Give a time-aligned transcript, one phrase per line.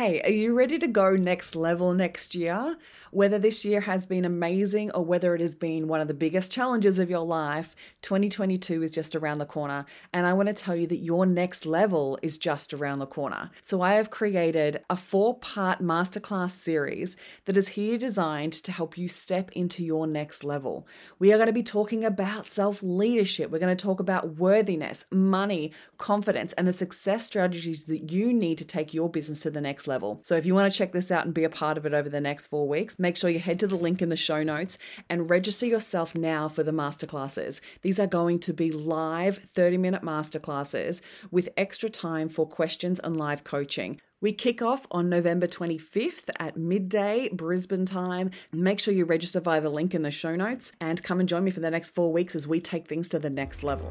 [0.00, 2.78] Hey, are you ready to go next level next year?
[3.10, 6.50] Whether this year has been amazing or whether it has been one of the biggest
[6.50, 9.84] challenges of your life, 2022 is just around the corner.
[10.14, 13.50] And I want to tell you that your next level is just around the corner.
[13.60, 18.96] So I have created a four part masterclass series that is here designed to help
[18.96, 20.86] you step into your next level.
[21.18, 23.50] We are going to be talking about self leadership.
[23.50, 28.56] We're going to talk about worthiness, money, confidence, and the success strategies that you need
[28.58, 29.89] to take your business to the next level.
[30.22, 32.08] So if you want to check this out and be a part of it over
[32.08, 34.78] the next four weeks, make sure you head to the link in the show notes
[35.08, 37.60] and register yourself now for the masterclasses.
[37.82, 41.00] These are going to be live 30 minute masterclasses
[41.30, 44.00] with extra time for questions and live coaching.
[44.22, 48.30] We kick off on November 25th at midday Brisbane time.
[48.52, 51.42] Make sure you register via the link in the show notes and come and join
[51.42, 53.90] me for the next four weeks as we take things to the next level.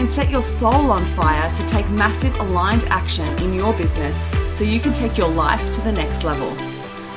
[0.00, 4.16] and set your soul on fire to take massive aligned action in your business
[4.56, 6.50] so you can take your life to the next level.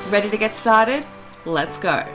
[0.09, 1.05] Ready to get started?
[1.45, 2.05] Let's go.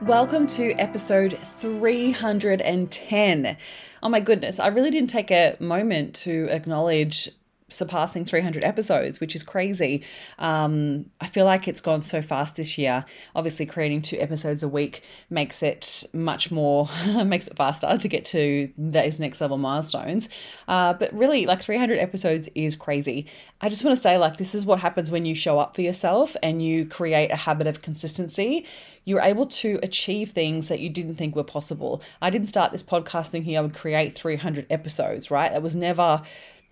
[0.00, 3.56] Welcome to episode 310.
[4.02, 7.30] Oh my goodness, I really didn't take a moment to acknowledge
[7.72, 10.02] surpassing 300 episodes, which is crazy.
[10.38, 13.04] Um, I feel like it's gone so fast this year.
[13.34, 16.88] Obviously, creating two episodes a week makes it much more,
[17.24, 20.28] makes it faster to get to those next level milestones.
[20.68, 23.26] Uh, but really, like 300 episodes is crazy.
[23.60, 25.82] I just want to say, like, this is what happens when you show up for
[25.82, 28.66] yourself and you create a habit of consistency.
[29.04, 32.02] You're able to achieve things that you didn't think were possible.
[32.20, 35.52] I didn't start this podcast thinking I would create 300 episodes, right?
[35.52, 36.22] That was never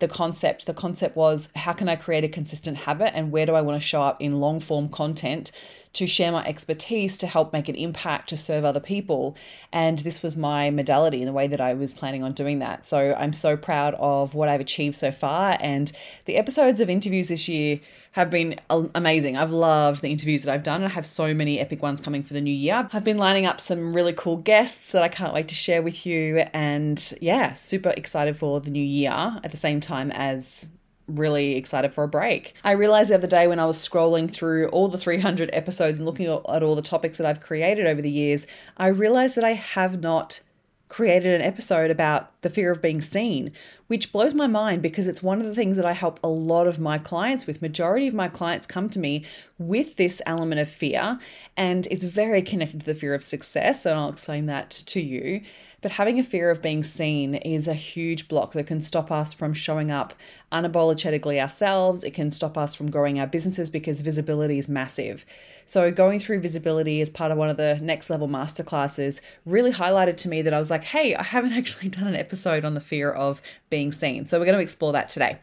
[0.01, 0.65] the concept.
[0.65, 3.81] The concept was how can I create a consistent habit and where do I want
[3.81, 5.51] to show up in long form content
[5.93, 9.35] to share my expertise to help make an impact to serve other people.
[9.73, 12.85] And this was my modality in the way that I was planning on doing that.
[12.85, 15.57] So I'm so proud of what I've achieved so far.
[15.59, 15.91] And
[16.25, 17.79] the episodes of interviews this year
[18.13, 19.37] have been amazing.
[19.37, 20.77] I've loved the interviews that I've done.
[20.77, 22.87] And I have so many epic ones coming for the new year.
[22.93, 26.05] I've been lining up some really cool guests that I can't wait to share with
[26.05, 26.45] you.
[26.53, 30.67] And yeah, super excited for the new year at the same time as
[31.07, 32.53] really excited for a break.
[32.63, 36.05] I realized the other day when I was scrolling through all the 300 episodes and
[36.05, 38.47] looking at all the topics that I've created over the years,
[38.77, 40.41] I realized that I have not
[40.91, 43.49] created an episode about the fear of being seen,
[43.87, 46.67] which blows my mind because it's one of the things that I help a lot
[46.67, 47.61] of my clients with.
[47.61, 49.23] Majority of my clients come to me
[49.57, 51.17] with this element of fear,
[51.55, 55.41] and it's very connected to the fear of success, and I'll explain that to you.
[55.81, 59.33] But having a fear of being seen is a huge block that can stop us
[59.33, 60.13] from showing up
[60.51, 62.03] unapologetically ourselves.
[62.03, 65.25] It can stop us from growing our businesses because visibility is massive.
[65.65, 70.17] So, going through visibility as part of one of the next level masterclasses really highlighted
[70.17, 72.79] to me that I was like, hey, I haven't actually done an episode on the
[72.81, 74.25] fear of being seen.
[74.25, 75.39] So, we're going to explore that today.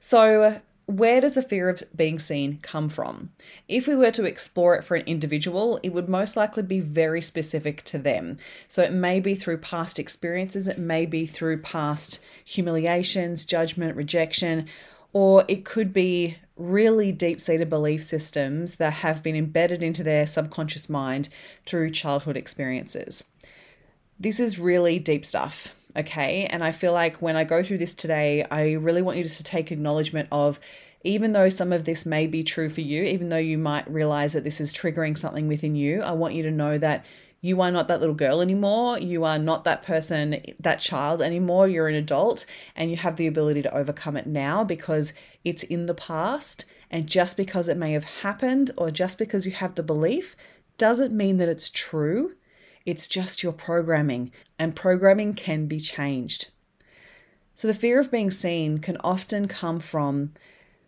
[0.00, 3.30] So, where does the fear of being seen come from?
[3.68, 7.20] If we were to explore it for an individual, it would most likely be very
[7.20, 8.38] specific to them.
[8.68, 14.66] So it may be through past experiences, it may be through past humiliations, judgment, rejection,
[15.12, 20.26] or it could be really deep seated belief systems that have been embedded into their
[20.26, 21.28] subconscious mind
[21.66, 23.24] through childhood experiences.
[24.18, 26.46] This is really deep stuff okay?
[26.46, 29.38] And I feel like when I go through this today, I really want you just
[29.38, 30.60] to take acknowledgement of
[31.04, 34.32] even though some of this may be true for you, even though you might realize
[34.32, 37.04] that this is triggering something within you, I want you to know that
[37.40, 38.98] you are not that little girl anymore.
[38.98, 41.68] You are not that person, that child anymore.
[41.68, 42.44] You're an adult
[42.74, 45.12] and you have the ability to overcome it now because
[45.44, 46.64] it's in the past.
[46.90, 50.34] And just because it may have happened or just because you have the belief
[50.78, 52.34] doesn't mean that it's true.
[52.88, 56.48] It's just your programming, and programming can be changed.
[57.54, 60.32] So, the fear of being seen can often come from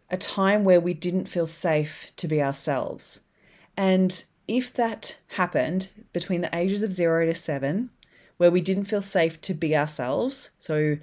[0.08, 3.20] a time where we didn't feel safe to be ourselves.
[3.76, 7.90] And if that happened between the ages of zero to seven,
[8.38, 10.96] where we didn't feel safe to be ourselves, so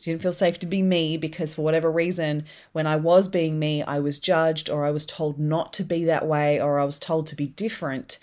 [0.00, 3.84] didn't feel safe to be me because for whatever reason when i was being me
[3.84, 6.98] i was judged or i was told not to be that way or i was
[6.98, 8.18] told to be different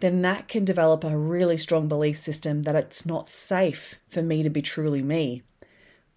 [0.00, 4.42] then that can develop a really strong belief system that it's not safe for me
[4.42, 5.42] to be truly me,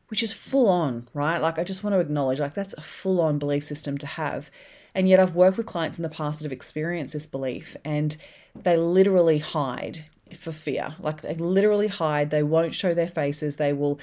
[0.07, 1.39] which is full on, right?
[1.39, 4.51] Like, I just want to acknowledge, like, that's a full on belief system to have.
[4.93, 8.15] And yet, I've worked with clients in the past that have experienced this belief and
[8.55, 10.05] they literally hide
[10.37, 10.95] for fear.
[10.99, 13.99] Like, they literally hide, they won't show their faces, they will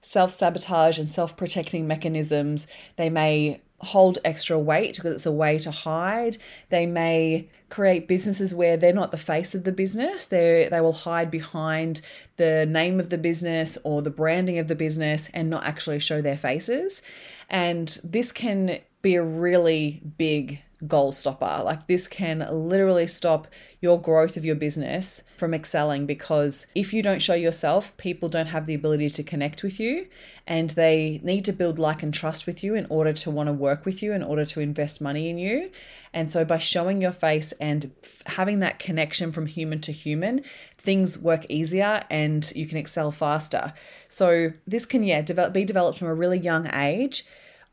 [0.00, 2.66] self sabotage and self protecting mechanisms.
[2.96, 6.36] They may hold extra weight because it's a way to hide.
[6.68, 10.26] They may create businesses where they're not the face of the business.
[10.26, 12.00] They they will hide behind
[12.36, 16.20] the name of the business or the branding of the business and not actually show
[16.20, 17.02] their faces.
[17.48, 21.62] And this can be a really big goal stopper.
[21.64, 23.48] Like this can literally stop
[23.80, 28.46] your growth of your business from excelling because if you don't show yourself, people don't
[28.46, 30.06] have the ability to connect with you
[30.46, 33.52] and they need to build like and trust with you in order to want to
[33.52, 35.70] work with you, in order to invest money in you.
[36.12, 37.90] And so by showing your face and
[38.26, 40.44] having that connection from human to human,
[40.78, 43.72] things work easier and you can excel faster.
[44.08, 47.24] So this can yeah, develop be developed from a really young age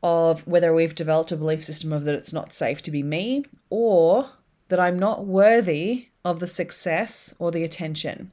[0.02, 3.44] of whether we've developed a belief system of that it's not safe to be me
[3.70, 4.28] or
[4.68, 8.32] that I'm not worthy of the success or the attention.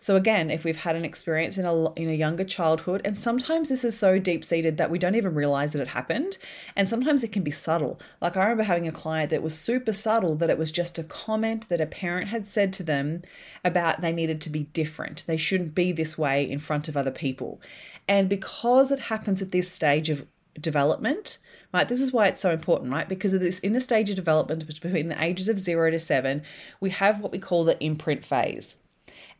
[0.00, 3.68] So again, if we've had an experience in a in a younger childhood and sometimes
[3.68, 6.38] this is so deep seated that we don't even realize that it happened
[6.76, 7.98] and sometimes it can be subtle.
[8.22, 11.04] Like I remember having a client that was super subtle that it was just a
[11.04, 13.22] comment that a parent had said to them
[13.64, 15.24] about they needed to be different.
[15.26, 17.60] They shouldn't be this way in front of other people.
[18.06, 20.24] And because it happens at this stage of
[20.60, 21.38] development,
[21.72, 21.88] right?
[21.88, 23.08] This is why it's so important, right?
[23.08, 26.42] Because of this, in the stage of development between the ages of zero to seven,
[26.80, 28.76] we have what we call the imprint phase.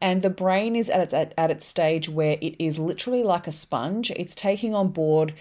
[0.00, 3.46] And the brain is at its at, at its stage where it is literally like
[3.46, 4.10] a sponge.
[4.12, 5.34] It's taking on board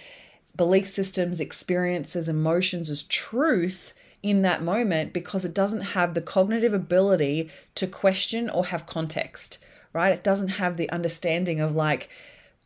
[0.55, 6.73] belief systems, experiences, emotions as truth in that moment because it doesn't have the cognitive
[6.73, 9.59] ability to question or have context,
[9.93, 10.13] right?
[10.13, 12.09] It doesn't have the understanding of like,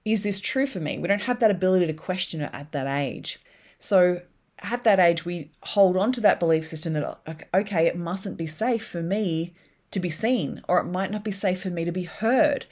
[0.06, 0.98] is this true for me?
[0.98, 3.40] We don't have that ability to question it at that age.
[3.78, 4.22] So
[4.60, 8.48] at that age, we hold on to that belief system that, okay, it mustn't be
[8.48, 9.54] safe for me
[9.92, 12.66] to be seen, or it might not be safe for me to be heard.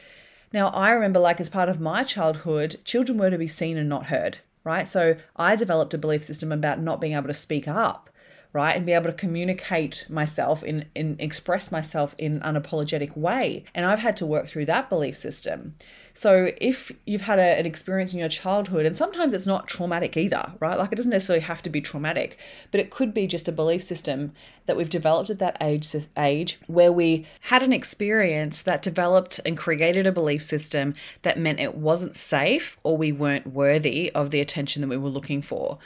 [0.53, 3.89] Now, I remember, like, as part of my childhood, children were to be seen and
[3.89, 4.87] not heard, right?
[4.87, 8.08] So I developed a belief system about not being able to speak up
[8.51, 13.63] right and be able to communicate myself in, in express myself in an unapologetic way.
[13.75, 15.75] And i've had to work through that belief system.
[16.15, 20.17] So if you've had a, an experience in your childhood and sometimes it's not traumatic
[20.17, 20.77] either right?
[20.77, 22.39] Like it doesn't necessarily have to be traumatic
[22.71, 24.33] but it could be just a belief system
[24.65, 29.57] that we've developed at that age age where we had an experience that developed and
[29.57, 34.39] created a belief system that meant it wasn't safe or we weren't worthy of the
[34.39, 35.77] attention that we were looking for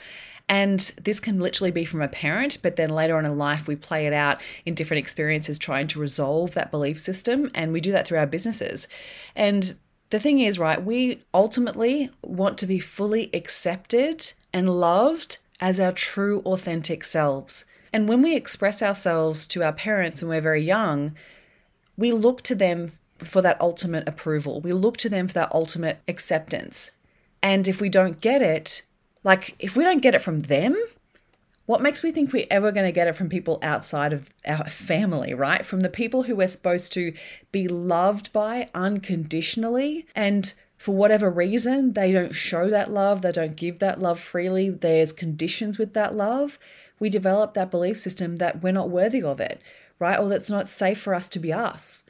[0.50, 3.75] and this can literally be from a parent, but then later on in life, we
[3.75, 7.50] play it out in different experiences trying to resolve that belief system.
[7.56, 8.88] And we do that through our businesses.
[9.36, 9.74] And
[10.10, 15.94] the thing is, right, we ultimately want to be fully accepted and loved as our
[15.94, 17.66] true, authentic selves.
[17.94, 21.16] And when we express ourselves to our parents when we're very young,
[21.95, 24.60] we look to them for that ultimate approval.
[24.60, 26.92] We look to them for that ultimate acceptance.
[27.42, 28.81] And if we don't get it,
[29.23, 30.75] like, if we don't get it from them,
[31.65, 34.65] what makes we think we're ever going to get it from people outside of our
[34.65, 35.65] family, right?
[35.65, 37.13] From the people who we're supposed to
[37.51, 40.05] be loved by unconditionally.
[40.13, 44.69] And for whatever reason, they don't show that love, they don't give that love freely,
[44.69, 46.59] there's conditions with that love.
[46.99, 49.61] We develop that belief system that we're not worthy of it,
[49.99, 50.19] right?
[50.19, 52.03] Or that's not safe for us to be us.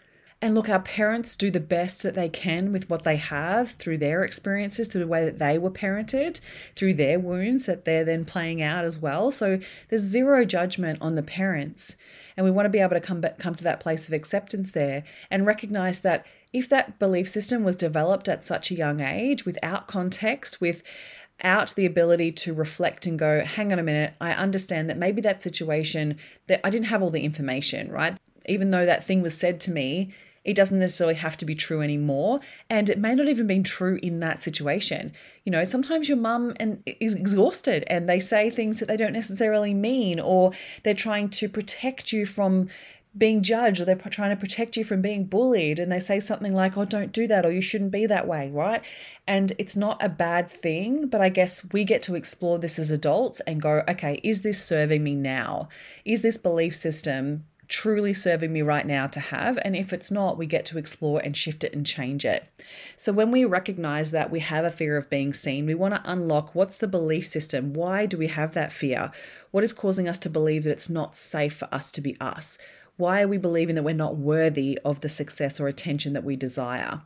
[0.43, 3.99] And look, our parents do the best that they can with what they have through
[3.99, 6.41] their experiences, through the way that they were parented,
[6.75, 9.31] through their wounds that they're then playing out as well.
[9.31, 9.57] So
[9.87, 11.95] there's zero judgment on the parents.
[12.35, 14.71] And we want to be able to come back, come to that place of acceptance
[14.71, 19.45] there and recognize that if that belief system was developed at such a young age
[19.45, 24.89] without context, without the ability to reflect and go, hang on a minute, I understand
[24.89, 28.17] that maybe that situation that I didn't have all the information, right?
[28.45, 31.81] Even though that thing was said to me, it doesn't necessarily have to be true
[31.81, 32.39] anymore.
[32.69, 35.13] And it may not even be true in that situation.
[35.45, 39.13] You know, sometimes your mum and is exhausted and they say things that they don't
[39.13, 40.51] necessarily mean, or
[40.83, 42.67] they're trying to protect you from
[43.15, 46.55] being judged or they're trying to protect you from being bullied and they say something
[46.55, 48.81] like oh don't do that or you shouldn't be that way right
[49.27, 52.89] and it's not a bad thing but i guess we get to explore this as
[52.89, 55.69] adults and go okay is this serving me now
[56.05, 59.57] is this belief system truly serving me right now to have.
[59.65, 62.47] And if it's not, we get to explore and shift it and change it.
[62.95, 66.11] So when we recognize that we have a fear of being seen, we want to
[66.11, 67.73] unlock what's the belief system?
[67.73, 69.11] Why do we have that fear?
[69.49, 72.59] What is causing us to believe that it's not safe for us to be us?
[72.97, 76.35] Why are we believing that we're not worthy of the success or attention that we
[76.35, 77.01] desire?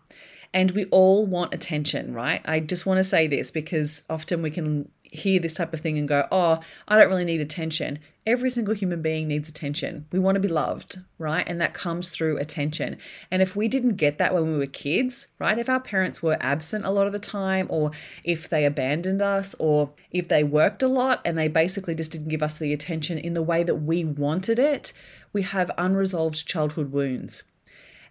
[0.54, 2.42] And we all want attention, right?
[2.44, 5.98] I just want to say this because often we can hear this type of thing
[5.98, 8.00] and go, oh, I don't really need attention.
[8.26, 10.06] Every single human being needs attention.
[10.12, 11.48] We want to be loved, right?
[11.48, 12.98] And that comes through attention.
[13.32, 15.58] And if we didn't get that when we were kids, right?
[15.58, 17.92] If our parents were absent a lot of the time, or
[18.24, 22.30] if they abandoned us, or if they worked a lot and they basically just didn't
[22.30, 24.92] give us the attention in the way that we wanted it,
[25.32, 27.44] we have unresolved childhood wounds.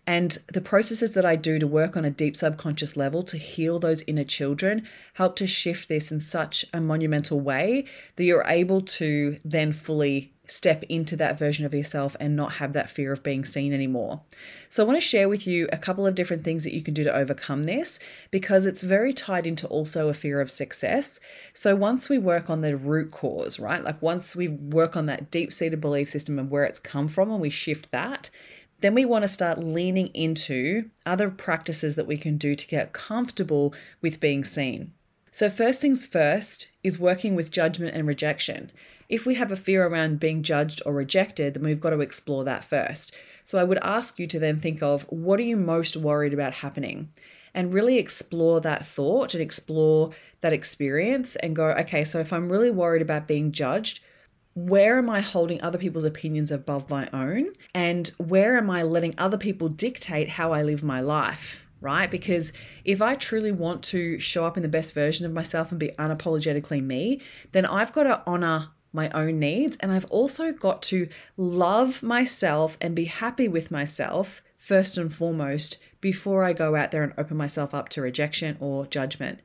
[0.06, 3.78] And the processes that I do to work on a deep subconscious level to heal
[3.78, 7.84] those inner children help to shift this in such a monumental way
[8.14, 12.72] that you're able to then fully step into that version of yourself and not have
[12.72, 14.20] that fear of being seen anymore.
[14.68, 16.94] So, I want to share with you a couple of different things that you can
[16.94, 17.98] do to overcome this
[18.30, 21.18] because it's very tied into also a fear of success.
[21.52, 25.30] So, once we work on the root cause, right, like once we work on that
[25.30, 28.30] deep seated belief system and where it's come from and we shift that,
[28.80, 32.92] then we want to start leaning into other practices that we can do to get
[32.92, 34.92] comfortable with being seen.
[35.36, 38.72] So, first things first is working with judgment and rejection.
[39.08, 42.42] If we have a fear around being judged or rejected, then we've got to explore
[42.44, 43.14] that first.
[43.44, 46.54] So, I would ask you to then think of what are you most worried about
[46.54, 47.10] happening?
[47.52, 52.50] And really explore that thought and explore that experience and go, okay, so if I'm
[52.50, 54.00] really worried about being judged,
[54.56, 57.52] where am I holding other people's opinions above my own?
[57.74, 61.62] And where am I letting other people dictate how I live my life?
[61.82, 62.10] Right?
[62.10, 65.78] Because if I truly want to show up in the best version of myself and
[65.78, 67.20] be unapologetically me,
[67.52, 72.78] then I've got to honor my own needs and I've also got to love myself
[72.80, 77.36] and be happy with myself first and foremost before I go out there and open
[77.36, 79.40] myself up to rejection or judgment.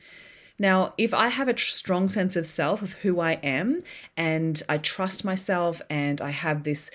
[0.61, 3.79] Now, if I have a strong sense of self, of who I am,
[4.15, 6.91] and I trust myself and I have this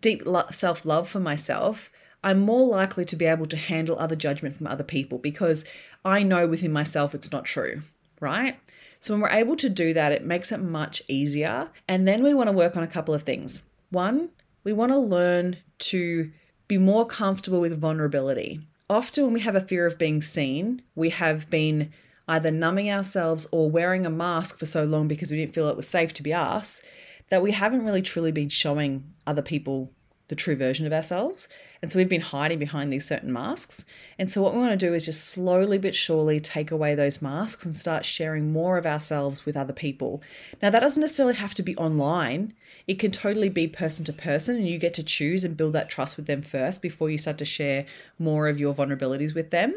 [0.00, 1.92] deep self love for myself,
[2.24, 5.64] I'm more likely to be able to handle other judgment from other people because
[6.04, 7.82] I know within myself it's not true,
[8.20, 8.58] right?
[8.98, 11.68] So when we're able to do that, it makes it much easier.
[11.86, 13.62] And then we want to work on a couple of things.
[13.90, 14.30] One,
[14.64, 15.58] we want to learn
[15.90, 16.32] to
[16.66, 18.60] be more comfortable with vulnerability.
[18.90, 21.92] Often, when we have a fear of being seen, we have been
[22.28, 25.76] either numbing ourselves or wearing a mask for so long because we didn't feel it
[25.76, 26.82] was safe to be us,
[27.28, 29.90] that we haven't really truly been showing other people
[30.28, 31.48] the true version of ourselves.
[31.82, 33.84] And so we've been hiding behind these certain masks.
[34.18, 37.20] And so what we want to do is just slowly but surely take away those
[37.20, 40.22] masks and start sharing more of ourselves with other people.
[40.62, 42.54] Now, that doesn't necessarily have to be online,
[42.86, 45.90] it can totally be person to person, and you get to choose and build that
[45.90, 47.84] trust with them first before you start to share
[48.18, 49.74] more of your vulnerabilities with them.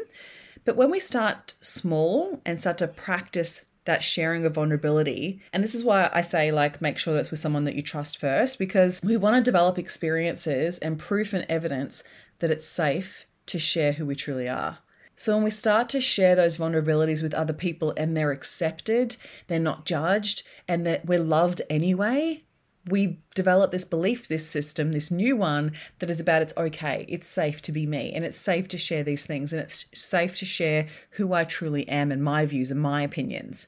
[0.64, 5.40] But when we start small and start to practice that sharing of vulnerability.
[5.50, 8.18] And this is why I say, like, make sure that's with someone that you trust
[8.18, 12.02] first, because we want to develop experiences and proof and evidence
[12.40, 14.80] that it's safe to share who we truly are.
[15.16, 19.58] So when we start to share those vulnerabilities with other people and they're accepted, they're
[19.58, 22.44] not judged, and that we're loved anyway,
[22.90, 27.28] we develop this belief, this system, this new one that is about it's okay, it's
[27.28, 30.44] safe to be me, and it's safe to share these things, and it's safe to
[30.44, 33.66] share who I truly am and my views and my opinions,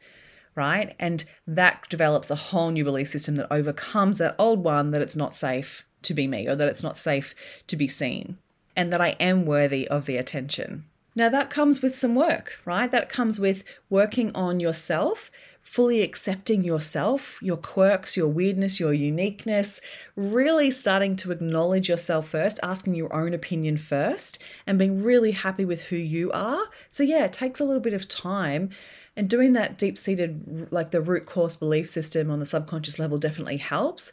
[0.54, 0.94] right?
[0.98, 5.16] And that develops a whole new belief system that overcomes that old one that it's
[5.16, 7.34] not safe to be me or that it's not safe
[7.66, 8.38] to be seen,
[8.74, 10.84] and that I am worthy of the attention.
[11.16, 12.90] Now, that comes with some work, right?
[12.90, 15.30] That comes with working on yourself
[15.62, 19.80] fully accepting yourself, your quirks, your weirdness, your uniqueness,
[20.16, 25.64] really starting to acknowledge yourself first, asking your own opinion first, and being really happy
[25.64, 26.64] with who you are.
[26.88, 28.70] So, yeah, it takes a little bit of time.
[29.16, 33.18] And doing that deep seated, like the root cause belief system on the subconscious level,
[33.18, 34.12] definitely helps.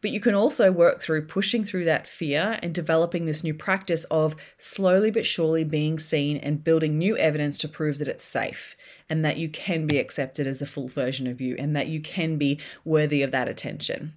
[0.00, 4.04] But you can also work through pushing through that fear and developing this new practice
[4.04, 8.76] of slowly but surely being seen and building new evidence to prove that it's safe
[9.08, 12.00] and that you can be accepted as a full version of you and that you
[12.00, 14.14] can be worthy of that attention.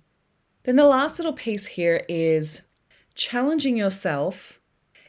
[0.64, 2.62] Then the last little piece here is
[3.16, 4.61] challenging yourself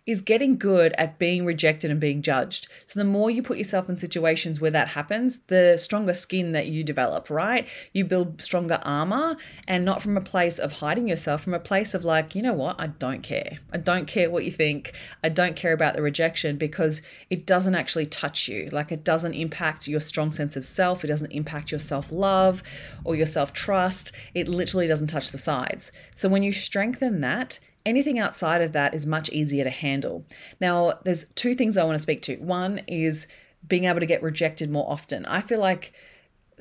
[0.05, 2.67] is getting good at being rejected and being judged.
[2.87, 6.67] So the more you put yourself in situations where that happens, the stronger skin that
[6.67, 7.69] you develop, right?
[7.93, 9.37] You build stronger armor
[9.69, 12.53] and not from a place of hiding yourself, from a place of like, you know
[12.53, 12.77] what?
[12.81, 13.61] I don't care.
[13.73, 14.93] I don't care what you think.
[15.23, 18.71] I don't care about the rejection because it doesn't actually touch you.
[18.73, 21.05] Like it doesn't impact your strong sense of self.
[21.05, 22.65] It doesn't impact your self-love
[23.05, 24.11] or your self-trust.
[24.35, 25.93] It literally doesn't touch the sides.
[26.17, 30.25] So when you strengthen that, Anything outside of that is much easier to handle.
[30.61, 32.37] Now, there's two things I want to speak to.
[32.37, 33.27] One is
[33.67, 35.25] being able to get rejected more often.
[35.27, 35.93] I feel like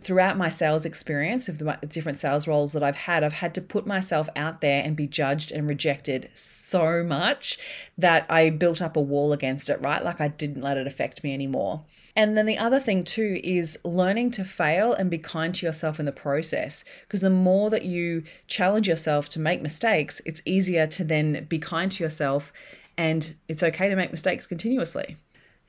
[0.01, 3.61] throughout my sales experience of the different sales roles that I've had, I've had to
[3.61, 7.59] put myself out there and be judged and rejected so much
[7.97, 10.03] that I built up a wall against it, right?
[10.03, 11.83] Like I didn't let it affect me anymore.
[12.15, 15.99] And then the other thing too is learning to fail and be kind to yourself
[15.99, 16.83] in the process.
[17.01, 21.59] Because the more that you challenge yourself to make mistakes, it's easier to then be
[21.59, 22.51] kind to yourself
[22.97, 25.17] and it's okay to make mistakes continuously.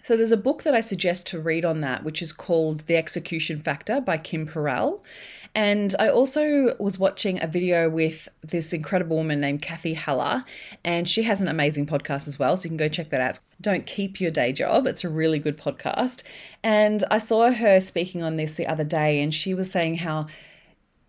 [0.05, 2.97] So there's a book that I suggest to read on that, which is called The
[2.97, 5.01] Execution Factor by Kim Perell.
[5.55, 10.43] And I also was watching a video with this incredible woman named Cathy Heller,
[10.83, 12.57] and she has an amazing podcast as well.
[12.57, 13.39] So you can go check that out.
[13.61, 14.87] Don't keep your day job.
[14.87, 16.23] It's a really good podcast.
[16.65, 20.27] And I saw her speaking on this the other day, and she was saying how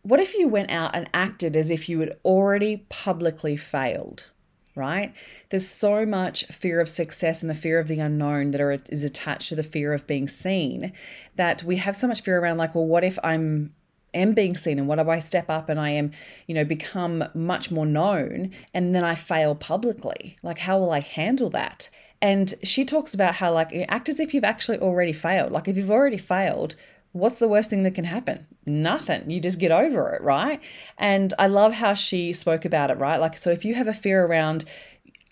[0.04, 4.30] what if you went out and acted as if you had already publicly failed?
[4.76, 5.14] Right?
[5.50, 9.04] There's so much fear of success and the fear of the unknown that are, is
[9.04, 10.94] attached to the fear of being seen
[11.36, 13.74] that we have so much fear around like, well, what if I'm
[14.14, 16.12] am being seen and what if I step up and I am,
[16.48, 20.36] you know, become much more known and then I fail publicly?
[20.44, 21.90] Like how will I handle that?
[22.22, 25.52] And she talks about how like act as if you've actually already failed.
[25.52, 26.76] Like if you've already failed,
[27.12, 28.48] what's the worst thing that can happen?
[28.66, 29.30] Nothing.
[29.30, 30.62] You just get over it, right?
[30.98, 33.20] And I love how she spoke about it, right?
[33.20, 34.66] Like, so if you have a fear around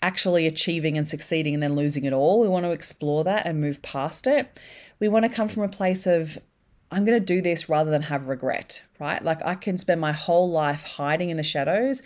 [0.02, 3.60] actually achieving and succeeding and then losing it all, we want to explore that and
[3.60, 4.58] move past it.
[4.98, 6.38] We want to come from a place of,
[6.90, 9.22] I'm going to do this rather than have regret, right?
[9.24, 12.02] Like, I can spend my whole life hiding in the shadows.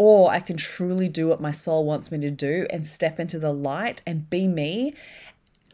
[0.00, 3.36] Or I can truly do what my soul wants me to do and step into
[3.36, 4.94] the light and be me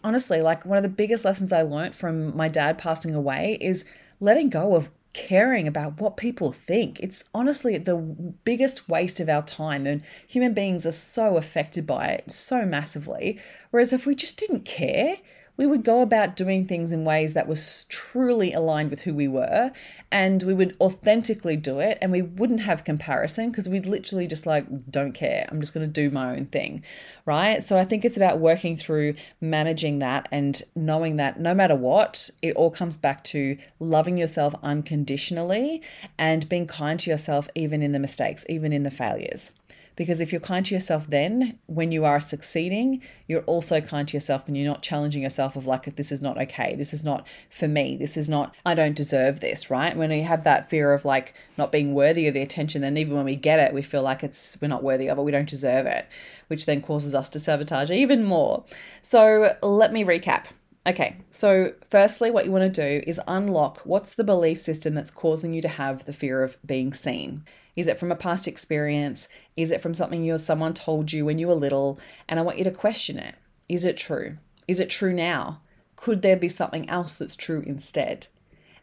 [0.04, 3.84] honestly, like one of the biggest lessons I learned from my dad passing away is
[4.20, 7.00] letting go of caring about what people think.
[7.00, 12.08] It's honestly the biggest waste of our time, and human beings are so affected by
[12.08, 13.38] it so massively.
[13.70, 15.16] Whereas if we just didn't care,
[15.56, 19.28] we would go about doing things in ways that was truly aligned with who we
[19.28, 19.70] were
[20.10, 24.46] and we would authentically do it and we wouldn't have comparison because we'd literally just
[24.46, 25.46] like don't care.
[25.50, 26.82] I'm just going to do my own thing.
[27.24, 27.62] Right?
[27.62, 32.30] So i think it's about working through managing that and knowing that no matter what
[32.42, 35.82] it all comes back to loving yourself unconditionally
[36.18, 39.50] and being kind to yourself even in the mistakes even in the failures
[39.96, 44.16] because if you're kind to yourself then, when you are succeeding, you're also kind to
[44.16, 46.74] yourself and you're not challenging yourself of like, this is not okay.
[46.76, 47.96] This is not for me.
[47.96, 49.96] This is not, I don't deserve this, right?
[49.96, 53.14] When you have that fear of like not being worthy of the attention, then even
[53.14, 55.48] when we get it, we feel like it's, we're not worthy of it, we don't
[55.48, 56.06] deserve it,
[56.48, 58.64] which then causes us to sabotage even more.
[59.02, 60.46] So let me recap.
[60.86, 65.10] Okay, so firstly, what you want to do is unlock what's the belief system that's
[65.10, 67.42] causing you to have the fear of being seen.
[67.74, 69.26] Is it from a past experience?
[69.56, 71.98] Is it from something you someone told you when you were little?
[72.28, 73.36] And I want you to question it.
[73.68, 74.38] Is it true?
[74.66, 75.60] Is it true now?
[75.96, 78.26] Could there be something else that's true instead?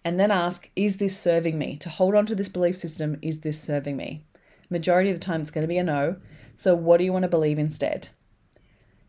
[0.03, 1.77] And then ask, is this serving me?
[1.77, 4.23] To hold on to this belief system, is this serving me?
[4.69, 6.15] Majority of the time, it's going to be a no.
[6.55, 8.09] So, what do you want to believe instead?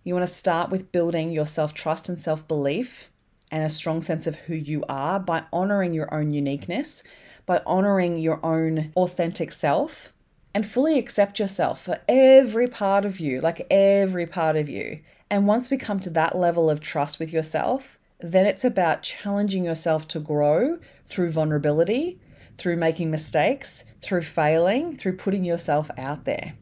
[0.05, 3.11] You want to start with building your self trust and self belief
[3.51, 7.03] and a strong sense of who you are by honoring your own uniqueness,
[7.47, 10.13] by honoring your own authentic self
[10.55, 15.01] and fully accept yourself for every part of you, like every part of you.
[15.31, 19.65] And once we come to that level of trust with yourself, then it's about challenging
[19.65, 22.21] yourself to grow through vulnerability,
[22.59, 26.55] through making mistakes, through failing, through putting yourself out there.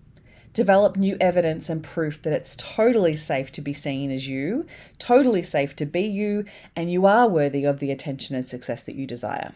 [0.53, 4.67] Develop new evidence and proof that it's totally safe to be seen as you,
[4.99, 8.97] totally safe to be you, and you are worthy of the attention and success that
[8.97, 9.53] you desire.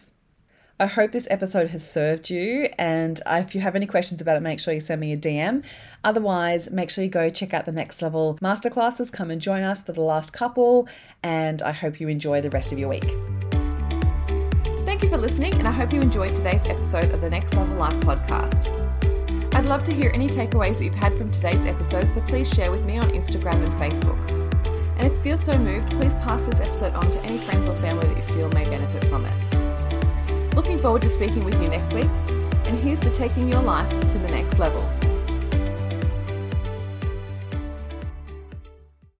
[0.77, 2.67] I hope this episode has served you.
[2.77, 5.63] And if you have any questions about it, make sure you send me a DM.
[6.03, 9.09] Otherwise, make sure you go check out the next level masterclasses.
[9.09, 10.89] Come and join us for the last couple.
[11.23, 13.09] And I hope you enjoy the rest of your week.
[14.85, 17.77] Thank you for listening, and I hope you enjoyed today's episode of the Next Level
[17.77, 18.67] Life podcast.
[19.55, 22.71] I'd love to hear any takeaways that you've had from today's episode, so please share
[22.71, 24.19] with me on Instagram and Facebook.
[24.97, 27.75] And if you feel so moved, please pass this episode on to any friends or
[27.75, 29.44] family that you feel may benefit from it.
[30.55, 32.07] Looking forward to speaking with you next week,
[32.63, 34.81] and here's to taking your life to the next level.